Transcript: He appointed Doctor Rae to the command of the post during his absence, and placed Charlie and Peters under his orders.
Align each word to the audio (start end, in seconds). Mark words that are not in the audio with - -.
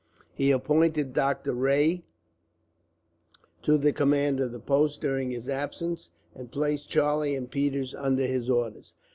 He 0.33 0.49
appointed 0.49 1.13
Doctor 1.13 1.53
Rae 1.53 2.03
to 3.61 3.77
the 3.77 3.93
command 3.93 4.39
of 4.39 4.51
the 4.51 4.59
post 4.59 4.99
during 4.99 5.29
his 5.29 5.47
absence, 5.47 6.09
and 6.33 6.51
placed 6.51 6.89
Charlie 6.89 7.35
and 7.35 7.51
Peters 7.51 7.93
under 7.93 8.25
his 8.25 8.49
orders. 8.49 8.95